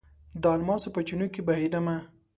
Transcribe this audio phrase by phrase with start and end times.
[0.41, 1.97] د الماسو په چېنو کې بهیدمه